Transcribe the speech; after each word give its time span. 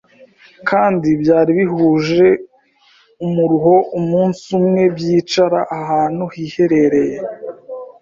kandi 0.69 1.07
byari 1.21 1.51
bihuje 1.59 2.27
umuruho 3.25 3.75
Umunsi 3.99 4.45
umwe 4.59 4.83
byicara 4.95 5.59
ahantu 5.79 6.23
hiherereye 6.33 7.17